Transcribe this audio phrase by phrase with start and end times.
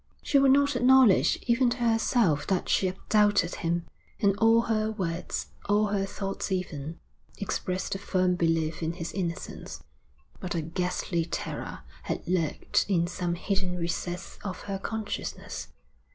[0.23, 3.85] She would not acknowledge even to herself that she doubted him;
[4.19, 6.99] and all her words, all her thoughts even,
[7.37, 9.83] expressed a firm belief in his innocence;
[10.39, 15.67] but a ghastly terror had lurked in some hidden recess of her consciousness.